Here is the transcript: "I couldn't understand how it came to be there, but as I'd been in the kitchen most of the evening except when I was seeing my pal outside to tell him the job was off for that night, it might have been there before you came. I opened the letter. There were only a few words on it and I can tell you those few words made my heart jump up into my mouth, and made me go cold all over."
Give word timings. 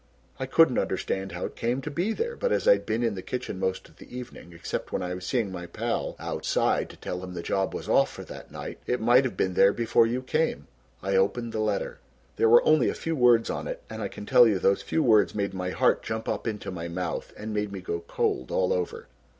"I 0.39 0.47
couldn't 0.47 0.79
understand 0.79 1.33
how 1.33 1.45
it 1.45 1.55
came 1.55 1.79
to 1.83 1.91
be 1.91 2.11
there, 2.11 2.35
but 2.35 2.51
as 2.51 2.67
I'd 2.67 2.87
been 2.87 3.03
in 3.03 3.13
the 3.13 3.21
kitchen 3.21 3.59
most 3.59 3.87
of 3.87 3.97
the 3.97 4.17
evening 4.17 4.51
except 4.51 4.91
when 4.91 5.03
I 5.03 5.13
was 5.13 5.27
seeing 5.27 5.51
my 5.51 5.67
pal 5.67 6.15
outside 6.17 6.89
to 6.89 6.97
tell 6.97 7.23
him 7.23 7.35
the 7.35 7.43
job 7.43 7.75
was 7.75 7.87
off 7.87 8.11
for 8.11 8.23
that 8.23 8.49
night, 8.49 8.79
it 8.87 8.99
might 8.99 9.25
have 9.25 9.37
been 9.37 9.53
there 9.53 9.71
before 9.73 10.07
you 10.07 10.23
came. 10.23 10.65
I 11.03 11.15
opened 11.15 11.53
the 11.53 11.59
letter. 11.59 11.99
There 12.37 12.49
were 12.49 12.65
only 12.65 12.89
a 12.89 12.95
few 12.95 13.15
words 13.15 13.51
on 13.51 13.67
it 13.67 13.83
and 13.91 14.01
I 14.01 14.07
can 14.07 14.25
tell 14.25 14.47
you 14.47 14.57
those 14.57 14.81
few 14.81 15.03
words 15.03 15.35
made 15.35 15.53
my 15.53 15.69
heart 15.69 16.01
jump 16.01 16.27
up 16.27 16.47
into 16.47 16.71
my 16.71 16.87
mouth, 16.87 17.31
and 17.37 17.53
made 17.53 17.71
me 17.71 17.79
go 17.79 17.99
cold 17.99 18.49
all 18.49 18.73
over." 18.73 19.05